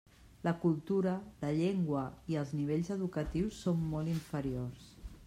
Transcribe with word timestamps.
La 0.45 0.53
cultura, 0.61 1.11
la 1.43 1.51
llengua 1.59 2.01
i 2.33 2.39
els 2.45 2.53
nivells 2.61 2.89
educatius 2.97 3.63
són 3.67 3.85
molt 3.93 4.15
inferiors. 4.19 4.91